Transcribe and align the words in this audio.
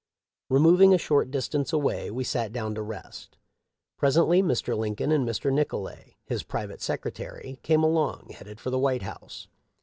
Removing 0.49 0.95
a 0.95 0.97
short 0.97 1.29
dis 1.29 1.47
tance 1.49 1.71
away 1.71 2.09
we 2.09 2.23
sat 2.23 2.51
down 2.51 2.73
to 2.73 2.81
rest. 2.81 3.37
Presently 3.99 4.41
Mr. 4.41 4.75
Lincoln 4.75 5.11
and 5.11 5.29
Mr. 5.29 5.53
Nicolay, 5.53 6.15
his 6.25 6.41
private 6.41 6.81
secretary, 6.81 7.59
came 7.61 7.83
along, 7.83 8.29
headed 8.35 8.59
for 8.59 8.71
the 8.71 8.79
White 8.79 9.03
House. 9.03 9.47